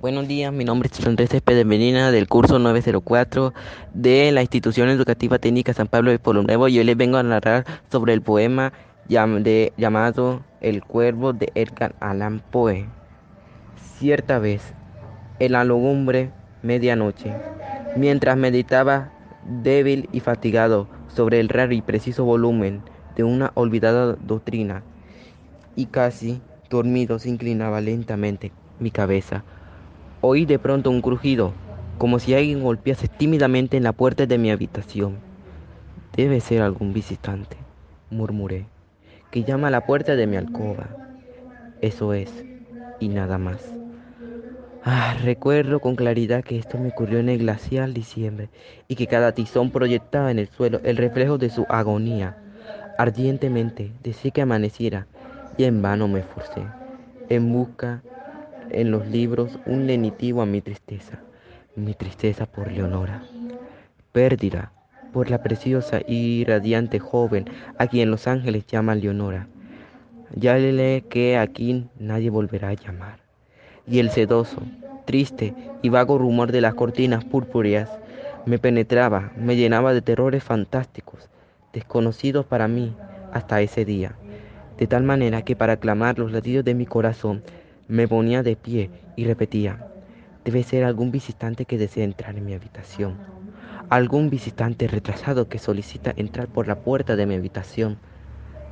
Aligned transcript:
Buenos 0.00 0.26
días, 0.26 0.50
mi 0.50 0.64
nombre 0.64 0.88
es 0.90 1.06
Andrés 1.06 1.28
Céspedes 1.28 1.66
Medina 1.66 2.10
del 2.10 2.26
curso 2.26 2.58
904 2.58 3.52
de 3.92 4.32
la 4.32 4.40
Institución 4.40 4.88
Educativa 4.88 5.38
Técnica 5.38 5.74
San 5.74 5.88
Pablo 5.88 6.10
de 6.10 6.18
Pueblo 6.18 6.42
Nuevo 6.42 6.68
y 6.68 6.78
hoy 6.78 6.84
les 6.84 6.96
vengo 6.96 7.18
a 7.18 7.22
narrar 7.22 7.66
sobre 7.92 8.14
el 8.14 8.22
poema 8.22 8.72
llamado 9.08 10.42
El 10.62 10.82
Cuervo 10.82 11.34
de 11.34 11.52
Edgar 11.54 11.96
Allan 12.00 12.40
Poe. 12.50 12.86
Cierta 13.98 14.38
vez, 14.38 14.62
en 15.38 15.52
la 15.52 15.64
lugumbre 15.64 16.30
medianoche, 16.62 17.34
mientras 17.94 18.38
meditaba 18.38 19.12
débil 19.44 20.08
y 20.12 20.20
fatigado 20.20 20.88
sobre 21.08 21.40
el 21.40 21.50
raro 21.50 21.74
y 21.74 21.82
preciso 21.82 22.24
volumen 22.24 22.80
de 23.16 23.24
una 23.24 23.52
olvidada 23.52 24.16
doctrina, 24.18 24.82
y 25.76 25.86
casi 25.86 26.40
dormido 26.70 27.18
se 27.18 27.28
inclinaba 27.28 27.82
lentamente 27.82 28.50
mi 28.78 28.90
cabeza 28.90 29.44
Oí 30.22 30.44
de 30.44 30.58
pronto 30.58 30.90
un 30.90 31.00
crujido, 31.00 31.52
como 31.96 32.18
si 32.18 32.34
alguien 32.34 32.62
golpease 32.62 33.08
tímidamente 33.08 33.78
en 33.78 33.84
la 33.84 33.92
puerta 33.92 34.26
de 34.26 34.36
mi 34.36 34.50
habitación. 34.50 35.16
Debe 36.14 36.40
ser 36.40 36.60
algún 36.60 36.92
visitante, 36.92 37.56
murmuré, 38.10 38.66
que 39.30 39.44
llama 39.44 39.68
a 39.68 39.70
la 39.70 39.80
puerta 39.86 40.16
de 40.16 40.26
mi 40.26 40.36
alcoba. 40.36 40.88
Eso 41.80 42.12
es, 42.12 42.44
y 42.98 43.08
nada 43.08 43.38
más. 43.38 43.62
Ah, 44.84 45.16
recuerdo 45.22 45.80
con 45.80 45.96
claridad 45.96 46.44
que 46.44 46.58
esto 46.58 46.76
me 46.78 46.88
ocurrió 46.90 47.18
en 47.18 47.30
el 47.30 47.38
glacial 47.38 47.94
diciembre 47.94 48.48
y 48.88 48.96
que 48.96 49.06
cada 49.06 49.32
tizón 49.32 49.70
proyectaba 49.70 50.30
en 50.30 50.38
el 50.38 50.48
suelo 50.48 50.80
el 50.84 50.98
reflejo 50.98 51.38
de 51.38 51.48
su 51.48 51.66
agonía. 51.70 52.34
Ardientemente 52.98 53.90
deseé 54.02 54.32
que 54.32 54.42
amaneciera 54.42 55.06
y 55.56 55.64
en 55.64 55.80
vano 55.80 56.08
me 56.08 56.20
esforcé 56.20 56.62
en 57.30 57.52
busca 57.52 58.02
en 58.72 58.90
los 58.90 59.06
libros 59.06 59.58
un 59.66 59.86
lenitivo 59.86 60.42
a 60.42 60.46
mi 60.46 60.60
tristeza, 60.60 61.20
mi 61.76 61.94
tristeza 61.94 62.46
por 62.46 62.70
Leonora. 62.70 63.22
Pérdida 64.12 64.72
por 65.12 65.30
la 65.30 65.42
preciosa 65.42 66.00
y 66.06 66.44
radiante 66.44 66.98
joven 66.98 67.46
a 67.78 67.86
quien 67.86 68.10
los 68.10 68.26
ángeles 68.26 68.66
llaman 68.66 69.00
Leonora. 69.00 69.48
Ya 70.34 70.56
le 70.56 71.02
que 71.08 71.36
aquí 71.36 71.86
nadie 71.98 72.30
volverá 72.30 72.68
a 72.68 72.74
llamar. 72.74 73.18
Y 73.86 73.98
el 73.98 74.10
sedoso, 74.10 74.62
triste 75.04 75.54
y 75.82 75.88
vago 75.88 76.18
rumor 76.18 76.52
de 76.52 76.60
las 76.60 76.74
cortinas 76.74 77.24
purpúreas 77.24 77.90
me 78.46 78.58
penetraba, 78.58 79.32
me 79.36 79.56
llenaba 79.56 79.92
de 79.92 80.02
terrores 80.02 80.44
fantásticos, 80.44 81.28
desconocidos 81.72 82.46
para 82.46 82.68
mí 82.68 82.94
hasta 83.32 83.60
ese 83.60 83.84
día, 83.84 84.14
de 84.78 84.86
tal 84.86 85.02
manera 85.02 85.42
que 85.42 85.56
para 85.56 85.74
aclamar 85.74 86.18
los 86.18 86.32
latidos 86.32 86.64
de 86.64 86.74
mi 86.74 86.86
corazón 86.86 87.42
me 87.90 88.06
ponía 88.06 88.44
de 88.44 88.54
pie 88.54 88.88
y 89.16 89.24
repetía, 89.24 89.84
debe 90.44 90.62
ser 90.62 90.84
algún 90.84 91.10
visitante 91.10 91.64
que 91.64 91.76
desea 91.76 92.04
entrar 92.04 92.36
en 92.36 92.46
mi 92.46 92.54
habitación, 92.54 93.16
algún 93.88 94.30
visitante 94.30 94.86
retrasado 94.86 95.48
que 95.48 95.58
solicita 95.58 96.12
entrar 96.16 96.46
por 96.46 96.68
la 96.68 96.76
puerta 96.76 97.16
de 97.16 97.26
mi 97.26 97.34
habitación. 97.34 97.98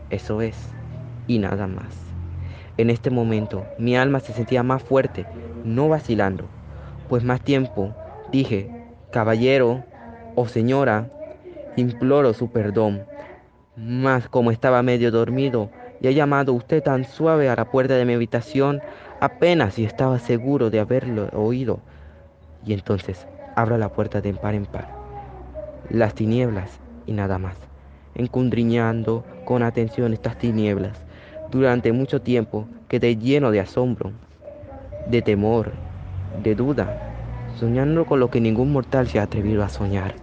Eso 0.09 0.41
es, 0.41 0.57
y 1.27 1.41
nada 1.41 1.67
más. 1.67 2.15
En 2.77 2.91
este 2.91 3.11
momento 3.11 3.67
mi 3.77 3.97
alma 3.97 4.21
se 4.21 4.33
sentía 4.33 4.63
más 4.63 4.85
fuerte, 4.85 5.27
no 5.65 5.89
vacilando, 5.89 6.49
pues 7.09 7.25
más 7.25 7.43
tiempo 7.43 7.97
dije, 8.31 8.71
caballero 9.11 9.85
o 10.37 10.47
señora, 10.47 11.11
imploro 11.75 12.35
su 12.35 12.53
perdón. 12.53 13.05
Mas 13.75 14.29
como 14.29 14.53
estaba 14.53 14.81
medio 14.85 15.11
dormido 15.11 15.73
y 16.01 16.07
ha 16.07 16.13
llamado 16.13 16.53
usted 16.53 16.83
tan 16.83 17.05
suave 17.05 17.49
a 17.49 17.57
la 17.57 17.71
puerta 17.71 17.95
de 17.95 18.05
mi 18.05 18.15
habitación, 18.15 18.81
apenas 19.21 19.75
si 19.75 19.85
estaba 19.85 20.19
seguro 20.19 20.71
de 20.71 20.81
haberlo 20.81 21.29
oído. 21.33 21.81
Y 22.65 22.73
entonces 22.73 23.27
abra 23.57 23.79
la 23.79 23.89
puerta 23.89 24.21
de 24.21 24.35
par 24.35 24.55
en 24.55 24.67
par. 24.67 24.89
Las 25.91 26.15
tinieblas 26.15 26.81
y 27.07 27.13
nada 27.13 27.39
más. 27.39 27.57
Encundriñando 28.15 29.25
con 29.45 29.63
atención 29.63 30.13
estas 30.13 30.39
tinieblas, 30.39 31.05
durante 31.51 31.93
mucho 31.93 32.21
tiempo 32.21 32.67
quedé 32.89 33.17
lleno 33.17 33.51
de 33.51 33.61
asombro, 33.61 34.13
de 35.09 35.23
temor, 35.23 35.73
de 36.43 36.55
duda, 36.55 37.15
soñando 37.59 38.07
con 38.07 38.21
lo 38.21 38.31
que 38.31 38.41
ningún 38.41 38.73
mortal 38.73 39.09
se 39.09 39.19
ha 39.19 39.23
atrevido 39.23 39.63
a 39.63 39.69
soñar. 39.69 40.15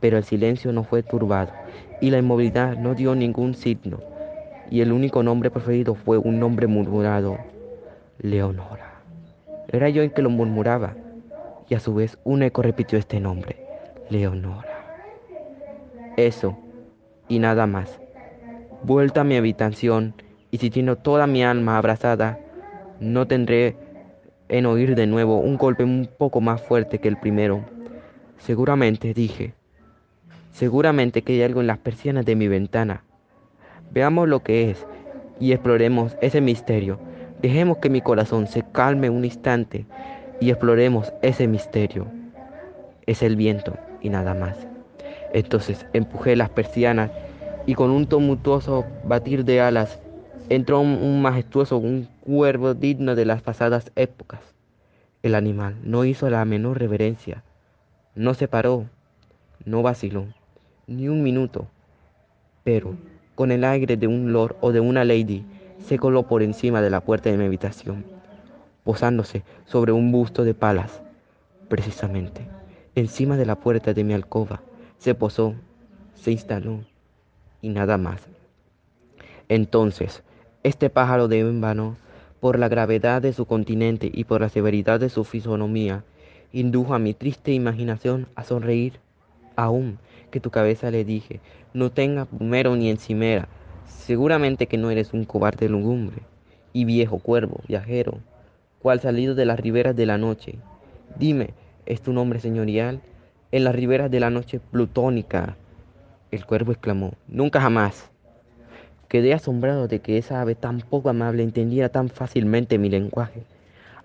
Pero 0.00 0.16
el 0.16 0.24
silencio 0.24 0.72
no 0.72 0.82
fue 0.84 1.02
turbado 1.02 1.52
y 2.00 2.10
la 2.10 2.18
inmovilidad 2.18 2.76
no 2.76 2.94
dio 2.94 3.14
ningún 3.14 3.54
signo, 3.54 3.98
y 4.70 4.80
el 4.80 4.92
único 4.92 5.22
nombre 5.22 5.50
preferido 5.50 5.94
fue 5.94 6.18
un 6.18 6.38
nombre 6.38 6.66
murmurado 6.66 7.38
Leonora. 8.20 8.94
Era 9.68 9.88
yo 9.90 10.02
el 10.02 10.12
que 10.12 10.22
lo 10.22 10.30
murmuraba, 10.30 10.96
y 11.68 11.74
a 11.74 11.80
su 11.80 11.94
vez 11.94 12.18
un 12.24 12.42
eco 12.42 12.62
repitió 12.62 12.98
este 12.98 13.20
nombre, 13.20 13.56
Leonora. 14.10 14.96
Eso, 16.16 16.58
y 17.28 17.38
nada 17.38 17.66
más. 17.68 18.00
Vuelta 18.82 19.20
a 19.20 19.24
mi 19.24 19.36
habitación, 19.36 20.14
y 20.50 20.58
sintiendo 20.58 20.96
toda 20.96 21.28
mi 21.28 21.44
alma 21.44 21.78
abrazada, 21.78 22.40
no 22.98 23.28
tendré 23.28 23.76
en 24.48 24.66
oír 24.66 24.96
de 24.96 25.06
nuevo 25.06 25.38
un 25.38 25.56
golpe 25.56 25.84
un 25.84 26.08
poco 26.18 26.40
más 26.40 26.60
fuerte 26.60 26.98
que 26.98 27.08
el 27.08 27.18
primero. 27.18 27.60
Seguramente, 28.38 29.14
dije, 29.14 29.54
seguramente 30.50 31.22
que 31.22 31.34
hay 31.34 31.42
algo 31.42 31.60
en 31.60 31.68
las 31.68 31.78
persianas 31.78 32.24
de 32.24 32.34
mi 32.34 32.48
ventana. 32.48 33.04
Veamos 33.92 34.28
lo 34.28 34.42
que 34.42 34.70
es 34.70 34.86
y 35.38 35.52
exploremos 35.52 36.16
ese 36.20 36.40
misterio 36.40 36.98
Dejemos 37.40 37.78
que 37.78 37.88
mi 37.90 38.00
corazón 38.00 38.46
se 38.48 38.64
calme 38.72 39.10
un 39.10 39.24
instante 39.24 39.86
y 40.40 40.50
exploremos 40.50 41.12
ese 41.22 41.46
misterio. 41.46 42.06
Es 43.06 43.22
el 43.22 43.36
viento 43.36 43.76
y 44.02 44.08
nada 44.08 44.34
más. 44.34 44.56
Entonces 45.32 45.86
empujé 45.92 46.34
las 46.34 46.50
persianas 46.50 47.10
y 47.66 47.74
con 47.74 47.90
un 47.90 48.06
tumultuoso 48.06 48.86
batir 49.04 49.44
de 49.44 49.60
alas 49.60 50.00
entró 50.48 50.80
un, 50.80 51.22
majestuoso, 51.22 51.76
un 51.76 52.08
cuervo 52.22 52.74
digno 52.74 53.14
de 53.14 53.24
las 53.24 53.42
pasadas 53.42 53.92
épocas. 53.94 54.40
El 55.22 55.34
animal 55.34 55.76
no 55.82 56.04
hizo 56.04 56.30
la 56.30 56.44
menor 56.44 56.78
reverencia, 56.78 57.44
no 58.14 58.34
se 58.34 58.48
paró, 58.48 58.86
no 59.64 59.82
vaciló, 59.82 60.26
ni 60.86 61.08
un 61.08 61.22
minuto, 61.22 61.66
pero 62.64 62.94
con 63.34 63.52
el 63.52 63.64
aire 63.64 63.96
de 63.96 64.06
un 64.06 64.32
lord 64.32 64.56
o 64.60 64.72
de 64.72 64.80
una 64.80 65.04
lady, 65.04 65.44
se 65.80 65.98
coló 65.98 66.24
por 66.24 66.42
encima 66.42 66.80
de 66.80 66.90
la 66.90 67.00
puerta 67.00 67.30
de 67.30 67.36
mi 67.36 67.44
habitación, 67.44 68.04
posándose 68.84 69.42
sobre 69.64 69.92
un 69.92 70.12
busto 70.12 70.44
de 70.44 70.54
palas, 70.54 71.02
precisamente, 71.68 72.46
encima 72.94 73.36
de 73.36 73.46
la 73.46 73.56
puerta 73.56 73.94
de 73.94 74.04
mi 74.04 74.14
alcoba, 74.14 74.62
se 74.98 75.14
posó, 75.14 75.54
se 76.14 76.32
instaló 76.32 76.80
y 77.62 77.68
nada 77.68 77.98
más. 77.98 78.20
Entonces, 79.48 80.22
este 80.62 80.90
pájaro 80.90 81.28
de 81.28 81.40
en 81.40 81.60
vano, 81.60 81.96
por 82.40 82.58
la 82.58 82.68
gravedad 82.68 83.22
de 83.22 83.32
su 83.32 83.46
continente 83.46 84.10
y 84.12 84.24
por 84.24 84.40
la 84.40 84.48
severidad 84.48 85.00
de 85.00 85.08
su 85.08 85.24
fisonomía, 85.24 86.04
indujo 86.52 86.94
a 86.94 86.98
mi 86.98 87.14
triste 87.14 87.52
imaginación 87.52 88.26
a 88.34 88.44
sonreír, 88.44 89.00
aún 89.56 89.98
que 90.30 90.40
tu 90.40 90.50
cabeza 90.50 90.90
le 90.90 91.04
dije, 91.04 91.40
no 91.72 91.90
tenga 91.90 92.26
primero 92.26 92.76
ni 92.76 92.90
encimera, 92.90 93.48
Seguramente 93.88 94.66
que 94.66 94.78
no 94.78 94.90
eres 94.90 95.12
un 95.12 95.24
cobarde 95.24 95.68
lugumbre 95.68 96.18
y 96.72 96.84
viejo 96.84 97.18
cuervo, 97.18 97.60
viajero, 97.66 98.20
cual 98.80 99.00
salido 99.00 99.34
de 99.34 99.46
las 99.46 99.58
riberas 99.58 99.96
de 99.96 100.06
la 100.06 100.18
noche. 100.18 100.56
Dime, 101.18 101.50
¿es 101.86 102.00
tu 102.00 102.12
nombre 102.12 102.38
señorial? 102.38 103.00
En 103.50 103.64
las 103.64 103.74
riberas 103.74 104.10
de 104.10 104.20
la 104.20 104.30
noche 104.30 104.60
plutónica. 104.60 105.56
El 106.30 106.44
cuervo 106.44 106.72
exclamó, 106.72 107.12
nunca 107.26 107.60
jamás. 107.60 108.10
Quedé 109.08 109.32
asombrado 109.32 109.88
de 109.88 110.00
que 110.00 110.18
esa 110.18 110.40
ave 110.40 110.54
tan 110.54 110.80
poco 110.80 111.08
amable 111.08 111.42
entendiera 111.42 111.88
tan 111.88 112.10
fácilmente 112.10 112.78
mi 112.78 112.90
lenguaje, 112.90 113.42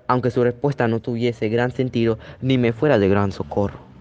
aunque 0.08 0.32
su 0.32 0.44
respuesta 0.44 0.88
no 0.88 1.02
tuviese 1.02 1.50
gran 1.50 1.72
sentido 1.72 2.18
ni 2.42 2.58
me 2.58 2.72
fuera 2.72 2.98
de 3.00 3.10
gran 3.10 3.32
socorro 3.32 3.93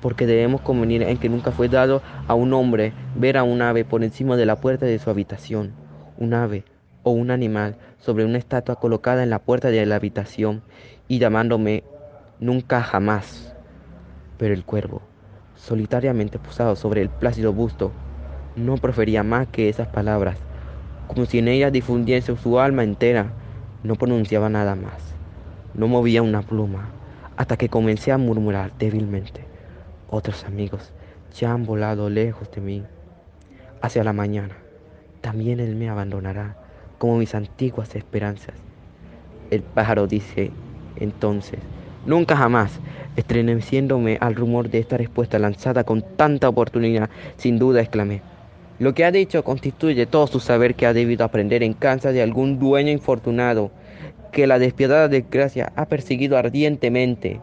porque 0.00 0.26
debemos 0.26 0.60
convenir 0.60 1.02
en 1.02 1.18
que 1.18 1.28
nunca 1.28 1.52
fue 1.52 1.68
dado 1.68 2.02
a 2.26 2.34
un 2.34 2.52
hombre 2.52 2.92
ver 3.14 3.36
a 3.36 3.42
un 3.42 3.62
ave 3.62 3.84
por 3.84 4.02
encima 4.02 4.36
de 4.36 4.46
la 4.46 4.56
puerta 4.56 4.86
de 4.86 4.98
su 4.98 5.10
habitación, 5.10 5.72
un 6.18 6.34
ave 6.34 6.64
o 7.02 7.10
un 7.10 7.30
animal 7.30 7.76
sobre 7.98 8.24
una 8.24 8.38
estatua 8.38 8.76
colocada 8.76 9.22
en 9.22 9.30
la 9.30 9.38
puerta 9.38 9.70
de 9.70 9.84
la 9.86 9.96
habitación 9.96 10.62
y 11.08 11.18
llamándome 11.18 11.84
nunca 12.38 12.82
jamás. 12.82 13.54
Pero 14.38 14.54
el 14.54 14.64
cuervo, 14.64 15.02
solitariamente 15.54 16.38
posado 16.38 16.76
sobre 16.76 17.02
el 17.02 17.10
plácido 17.10 17.52
busto, 17.52 17.92
no 18.56 18.76
profería 18.76 19.22
más 19.22 19.48
que 19.48 19.68
esas 19.68 19.88
palabras, 19.88 20.38
como 21.06 21.26
si 21.26 21.38
en 21.38 21.48
ellas 21.48 21.72
difundiese 21.72 22.36
su 22.36 22.58
alma 22.58 22.84
entera, 22.84 23.32
no 23.82 23.96
pronunciaba 23.96 24.48
nada 24.48 24.74
más, 24.74 25.14
no 25.74 25.88
movía 25.88 26.22
una 26.22 26.42
pluma, 26.42 26.90
hasta 27.36 27.56
que 27.56 27.68
comencé 27.68 28.12
a 28.12 28.18
murmurar 28.18 28.72
débilmente. 28.78 29.50
Otros 30.12 30.42
amigos 30.44 30.92
ya 31.38 31.52
han 31.52 31.64
volado 31.64 32.10
lejos 32.10 32.50
de 32.50 32.60
mí. 32.60 32.82
Hacia 33.80 34.02
la 34.02 34.12
mañana, 34.12 34.56
también 35.20 35.60
Él 35.60 35.76
me 35.76 35.88
abandonará 35.88 36.56
como 36.98 37.16
mis 37.16 37.32
antiguas 37.36 37.94
esperanzas. 37.94 38.56
El 39.52 39.62
pájaro 39.62 40.08
dice 40.08 40.50
entonces, 40.96 41.60
nunca 42.06 42.36
jamás, 42.36 42.80
estremeciéndome 43.14 44.18
al 44.20 44.34
rumor 44.34 44.68
de 44.68 44.80
esta 44.80 44.96
respuesta 44.96 45.38
lanzada 45.38 45.84
con 45.84 46.02
tanta 46.16 46.48
oportunidad, 46.48 47.08
sin 47.36 47.60
duda 47.60 47.80
exclamé. 47.80 48.20
Lo 48.80 48.94
que 48.94 49.04
ha 49.04 49.12
dicho 49.12 49.44
constituye 49.44 50.06
todo 50.06 50.26
su 50.26 50.40
saber 50.40 50.74
que 50.74 50.86
ha 50.86 50.92
debido 50.92 51.24
aprender 51.24 51.62
en 51.62 51.74
casa 51.74 52.10
de 52.10 52.20
algún 52.20 52.58
dueño 52.58 52.90
infortunado 52.90 53.70
que 54.32 54.48
la 54.48 54.58
despiadada 54.58 55.06
desgracia 55.06 55.72
ha 55.76 55.86
perseguido 55.86 56.36
ardientemente, 56.36 57.40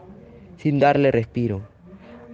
sin 0.58 0.78
darle 0.78 1.10
respiro, 1.12 1.62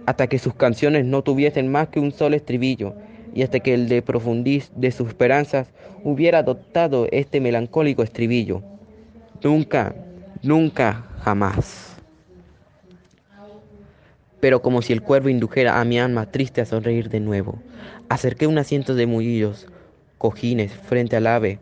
hasta 0.05 0.27
que 0.27 0.39
sus 0.39 0.53
canciones 0.53 1.05
no 1.05 1.23
tuviesen 1.23 1.71
más 1.71 1.89
que 1.89 1.99
un 1.99 2.11
solo 2.11 2.35
estribillo, 2.35 2.93
y 3.33 3.43
hasta 3.43 3.59
que 3.59 3.73
el 3.73 3.89
de 3.89 4.01
profundiz 4.01 4.71
de 4.75 4.91
sus 4.91 5.09
esperanzas 5.09 5.67
hubiera 6.03 6.39
adoptado 6.39 7.07
este 7.11 7.41
melancólico 7.41 8.01
estribillo. 8.01 8.63
Nunca, 9.43 9.93
nunca, 10.41 11.05
jamás. 11.21 11.97
Pero 14.39 14.61
como 14.61 14.81
si 14.81 14.93
el 14.93 15.01
cuervo 15.01 15.29
indujera 15.29 15.81
a 15.81 15.85
mi 15.85 15.99
alma 15.99 16.31
triste 16.31 16.61
a 16.61 16.65
sonreír 16.65 17.09
de 17.09 17.19
nuevo, 17.19 17.59
acerqué 18.09 18.47
un 18.47 18.57
asiento 18.57 18.95
de 18.95 19.07
mullillos, 19.07 19.67
cojines 20.17 20.71
frente 20.71 21.15
al 21.15 21.27
ave, 21.27 21.59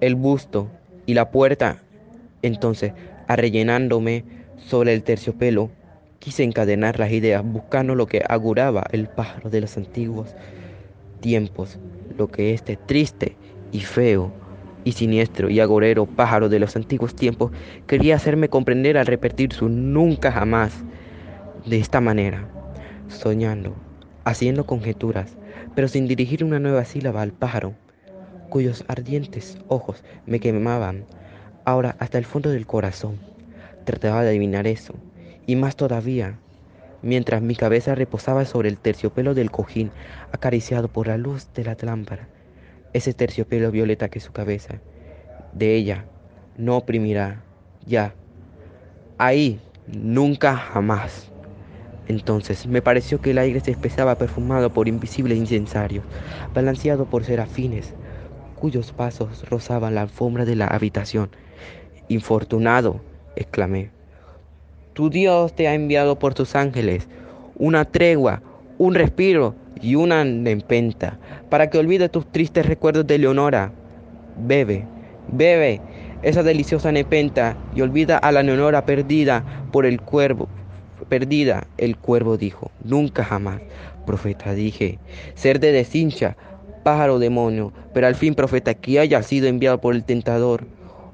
el 0.00 0.14
busto 0.14 0.68
y 1.06 1.14
la 1.14 1.30
puerta. 1.30 1.82
Entonces, 2.42 2.92
arrellenándome 3.26 4.24
sobre 4.58 4.92
el 4.92 5.02
terciopelo, 5.02 5.70
quise 6.26 6.42
encadenar 6.42 6.98
las 6.98 7.12
ideas 7.12 7.44
buscando 7.44 7.94
lo 7.94 8.06
que 8.06 8.20
auguraba 8.28 8.84
el 8.90 9.06
pájaro 9.06 9.48
de 9.48 9.60
los 9.60 9.76
antiguos 9.76 10.34
tiempos, 11.20 11.78
lo 12.18 12.26
que 12.26 12.52
este 12.52 12.76
triste 12.76 13.36
y 13.70 13.82
feo 13.82 14.32
y 14.82 14.90
siniestro 14.90 15.50
y 15.50 15.60
agorero 15.60 16.04
pájaro 16.04 16.48
de 16.48 16.58
los 16.58 16.74
antiguos 16.74 17.14
tiempos 17.14 17.52
quería 17.86 18.16
hacerme 18.16 18.48
comprender 18.48 18.98
al 18.98 19.06
repetir 19.06 19.52
su 19.52 19.68
nunca 19.68 20.32
jamás 20.32 20.72
de 21.64 21.78
esta 21.78 22.00
manera, 22.00 22.48
soñando, 23.06 23.76
haciendo 24.24 24.66
conjeturas, 24.66 25.36
pero 25.76 25.86
sin 25.86 26.08
dirigir 26.08 26.42
una 26.42 26.58
nueva 26.58 26.84
sílaba 26.84 27.22
al 27.22 27.30
pájaro, 27.30 27.74
cuyos 28.48 28.84
ardientes 28.88 29.58
ojos 29.68 30.02
me 30.26 30.40
quemaban 30.40 31.04
ahora 31.64 31.94
hasta 32.00 32.18
el 32.18 32.24
fondo 32.24 32.50
del 32.50 32.66
corazón. 32.66 33.20
Trataba 33.84 34.24
de 34.24 34.30
adivinar 34.30 34.66
eso, 34.66 34.94
y 35.46 35.56
más 35.56 35.76
todavía, 35.76 36.38
mientras 37.02 37.42
mi 37.42 37.54
cabeza 37.54 37.94
reposaba 37.94 38.44
sobre 38.44 38.68
el 38.68 38.78
terciopelo 38.78 39.34
del 39.34 39.50
cojín, 39.50 39.90
acariciado 40.32 40.88
por 40.88 41.06
la 41.06 41.18
luz 41.18 41.48
de 41.54 41.64
la 41.64 41.76
lámpara. 41.80 42.28
Ese 42.92 43.14
terciopelo 43.14 43.70
violeta 43.70 44.08
que 44.08 44.20
su 44.20 44.32
cabeza, 44.32 44.80
de 45.52 45.76
ella, 45.76 46.04
no 46.56 46.76
oprimirá, 46.76 47.42
ya. 47.86 48.14
Ahí, 49.18 49.60
nunca 49.86 50.56
jamás. 50.56 51.30
Entonces 52.08 52.66
me 52.66 52.82
pareció 52.82 53.20
que 53.20 53.32
el 53.32 53.38
aire 53.38 53.60
se 53.60 53.72
espesaba 53.72 54.16
perfumado 54.16 54.72
por 54.72 54.88
invisibles 54.88 55.38
incensarios, 55.38 56.04
balanceado 56.54 57.06
por 57.06 57.24
serafines, 57.24 57.94
cuyos 58.54 58.92
pasos 58.92 59.48
rozaban 59.48 59.94
la 59.94 60.02
alfombra 60.02 60.44
de 60.44 60.56
la 60.56 60.66
habitación. 60.66 61.30
Infortunado, 62.08 63.00
exclamé, 63.34 63.90
tu 64.96 65.10
Dios 65.10 65.54
te 65.54 65.68
ha 65.68 65.74
enviado 65.74 66.18
por 66.18 66.32
tus 66.32 66.56
ángeles 66.56 67.06
una 67.54 67.84
tregua, 67.84 68.40
un 68.78 68.94
respiro 68.94 69.54
y 69.82 69.94
una 69.94 70.22
empenta 70.22 71.18
para 71.50 71.68
que 71.68 71.76
olvides 71.76 72.10
tus 72.10 72.26
tristes 72.32 72.64
recuerdos 72.64 73.06
de 73.06 73.18
Leonora. 73.18 73.72
Bebe, 74.38 74.86
bebe 75.28 75.82
esa 76.22 76.42
deliciosa 76.42 76.92
nepenta 76.92 77.58
y 77.74 77.82
olvida 77.82 78.16
a 78.16 78.32
la 78.32 78.42
Leonora 78.42 78.86
perdida 78.86 79.44
por 79.70 79.84
el 79.84 80.00
cuervo. 80.00 80.48
Perdida, 81.10 81.66
el 81.76 81.98
cuervo 81.98 82.38
dijo, 82.38 82.70
nunca 82.82 83.22
jamás. 83.22 83.60
Profeta, 84.06 84.54
dije, 84.54 84.98
ser 85.34 85.60
de 85.60 85.72
deshincha, 85.72 86.38
pájaro 86.84 87.18
demonio, 87.18 87.70
pero 87.92 88.06
al 88.06 88.14
fin, 88.14 88.34
profeta, 88.34 88.72
que 88.72 88.98
haya 88.98 89.22
sido 89.22 89.46
enviado 89.46 89.78
por 89.78 89.94
el 89.94 90.04
tentador, 90.04 90.66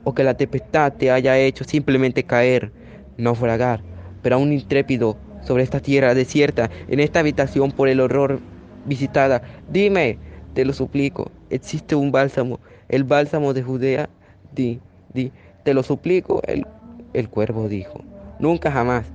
o 0.05 0.15
que 0.15 0.23
la 0.23 0.37
tempestad 0.37 0.93
te 0.93 1.11
haya 1.11 1.37
hecho 1.37 1.65
simplemente 1.65 2.23
caer 2.23 2.71
naufragar, 3.17 3.83
pero 4.23 4.37
aún 4.37 4.53
intrépido 4.53 5.17
sobre 5.43 5.63
esta 5.63 5.81
tierra 5.81 6.15
desierta, 6.15 6.71
en 6.89 7.01
esta 7.01 7.21
habitación 7.21 7.73
por 7.73 7.89
el 7.89 8.01
horror 8.01 8.41
visitada. 8.87 9.43
Dime, 9.71 10.19
te 10.55 10.65
lo 10.65 10.73
suplico, 10.73 11.31
existe 11.51 11.95
un 11.95 12.13
bálsamo, 12.13 12.61
el 12.89 13.05
bálsamo 13.05 13.53
de 13.55 13.63
Judea. 13.63 14.09
Di, 14.55 14.81
di, 15.15 15.33
te 15.63 15.75
lo 15.75 15.83
suplico, 15.83 16.43
el, 16.47 16.67
el 17.13 17.29
cuervo 17.29 17.69
dijo. 17.69 18.01
Nunca 18.39 18.71
jamás, 18.71 19.07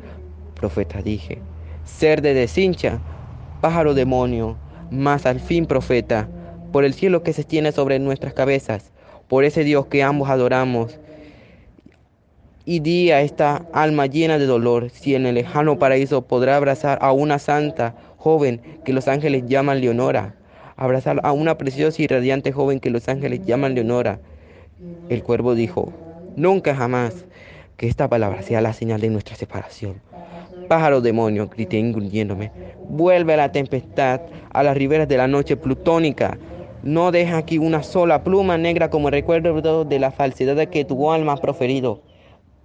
profeta 0.55 1.01
dije. 1.01 1.39
Ser 1.83 2.21
de 2.21 2.33
deshincha, 2.33 2.99
pájaro 3.61 3.93
demonio, 3.93 4.57
mas 4.91 5.25
al 5.25 5.39
fin 5.39 5.65
profeta, 5.65 6.27
por 6.71 6.83
el 6.83 6.93
cielo 6.93 7.23
que 7.23 7.33
se 7.33 7.43
tiene 7.43 7.71
sobre 7.71 7.99
nuestras 7.99 8.33
cabezas, 8.33 8.91
por 9.27 9.43
ese 9.43 9.63
Dios 9.63 9.87
que 9.87 10.03
ambos 10.03 10.29
adoramos, 10.29 10.99
y 12.67 12.81
di 12.81 13.11
a 13.11 13.21
esta 13.21 13.65
alma 13.71 14.07
llena 14.07 14.37
de 14.37 14.45
dolor 14.45 14.89
si 14.89 15.15
en 15.15 15.25
el 15.25 15.35
lejano 15.35 15.79
paraíso 15.79 16.23
podrá 16.23 16.57
abrazar 16.57 16.99
a 17.01 17.13
una 17.13 17.39
santa 17.39 17.95
joven 18.17 18.59
que 18.83 18.91
los 18.91 19.07
ángeles 19.07 19.45
llaman 19.47 19.79
Leonora, 19.79 20.35
abrazar 20.75 21.21
a 21.23 21.31
una 21.31 21.57
preciosa 21.57 22.01
y 22.01 22.07
radiante 22.07 22.51
joven 22.51 22.81
que 22.81 22.89
los 22.89 23.07
ángeles 23.07 23.45
llaman 23.45 23.73
Leonora. 23.73 24.19
El 25.07 25.23
cuervo 25.23 25.55
dijo, 25.55 25.93
nunca 26.35 26.75
jamás 26.75 27.25
que 27.77 27.87
esta 27.87 28.09
palabra 28.09 28.41
sea 28.41 28.59
la 28.59 28.73
señal 28.73 28.99
de 28.99 29.11
nuestra 29.11 29.37
separación. 29.37 30.01
Pájaro 30.67 30.99
demonio, 30.99 31.47
grité 31.47 31.79
engulliéndome, 31.79 32.51
vuelve 32.89 33.35
a 33.35 33.37
la 33.37 33.51
tempestad, 33.53 34.19
a 34.51 34.63
las 34.63 34.75
riberas 34.75 35.07
de 35.07 35.15
la 35.15 35.29
noche 35.29 35.55
plutónica. 35.55 36.37
No 36.83 37.13
deja 37.13 37.37
aquí 37.37 37.59
una 37.59 37.81
sola 37.81 38.25
pluma 38.25 38.57
negra 38.57 38.89
como 38.89 39.09
recuerdo 39.09 39.85
de 39.85 39.99
la 39.99 40.11
falsedad 40.11 40.67
que 40.67 40.83
tu 40.83 41.09
alma 41.09 41.31
ha 41.31 41.37
proferido. 41.37 42.01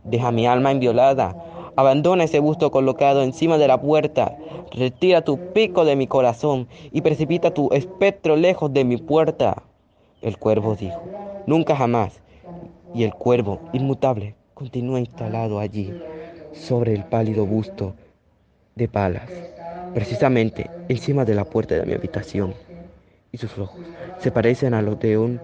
Deja 0.04 0.32
mi 0.32 0.46
alma 0.46 0.72
inviolada. 0.72 1.36
Abandona 1.76 2.24
ese 2.24 2.40
busto 2.40 2.70
colocado 2.70 3.22
encima 3.22 3.56
de 3.56 3.68
la 3.68 3.80
puerta. 3.80 4.36
Retira 4.72 5.22
tu 5.22 5.38
pico 5.52 5.84
de 5.84 5.96
mi 5.96 6.06
corazón 6.06 6.66
y 6.90 7.02
precipita 7.02 7.54
tu 7.54 7.70
espectro 7.72 8.36
lejos 8.36 8.72
de 8.72 8.84
mi 8.84 8.96
puerta. 8.96 9.62
El 10.20 10.38
cuervo 10.38 10.74
dijo, 10.74 11.00
nunca 11.46 11.76
jamás. 11.76 12.20
Y 12.94 13.04
el 13.04 13.14
cuervo, 13.14 13.60
inmutable, 13.72 14.34
continúa 14.54 15.00
instalado 15.00 15.58
allí, 15.58 15.94
sobre 16.52 16.94
el 16.94 17.04
pálido 17.04 17.46
busto 17.46 17.94
de 18.74 18.88
palas, 18.88 19.30
precisamente 19.94 20.70
encima 20.88 21.24
de 21.24 21.34
la 21.34 21.44
puerta 21.44 21.74
de 21.74 21.86
mi 21.86 21.94
habitación. 21.94 22.54
Y 23.30 23.38
sus 23.38 23.56
ojos 23.58 23.80
se 24.18 24.30
parecen 24.30 24.74
a 24.74 24.82
los 24.82 25.00
de 25.00 25.16
un 25.16 25.40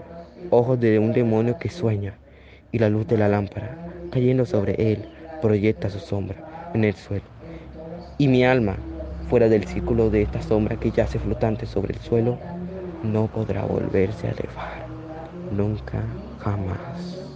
ojo 0.51 0.77
de 0.77 0.99
un 0.99 1.13
demonio 1.13 1.59
que 1.59 1.71
sueña, 1.71 2.19
y 2.71 2.79
la 2.79 2.91
luz 2.91 3.07
de 3.07 3.17
la 3.17 3.29
lámpara 3.29 3.89
cayendo 4.11 4.47
sobre 4.47 4.93
él, 4.93 5.11
proyecta 5.41 5.91
su 5.91 6.01
sombra 6.01 6.45
en 6.73 6.85
el 6.85 6.95
suelo. 6.97 7.31
Y 8.19 8.29
mi 8.29 8.45
alma, 8.45 8.87
fuera 9.27 9.49
del 9.49 9.65
círculo 9.65 10.11
de 10.11 10.23
esta 10.23 10.43
sombra 10.43 10.77
que 10.79 10.93
yace 10.93 11.19
flotante 11.21 11.67
sobre 11.67 11.95
el 11.95 12.01
suelo, 12.01 12.43
no 13.03 13.31
podrá 13.31 13.65
volverse 13.67 14.29
a 14.29 14.33
elevar, 14.33 14.93
nunca, 15.49 16.23
jamás. 16.37 17.28